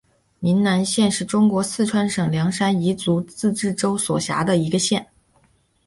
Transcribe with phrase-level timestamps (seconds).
[0.39, 5.05] 宁南县是中国四川省凉山彝族自治州所辖的一个县。